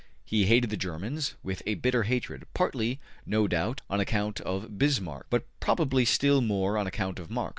[0.25, 5.27] He hated the Germans with a bitter hatred, partly, no doubt, on account of Bismarck,
[5.29, 7.49] but probably still more on account of Marx.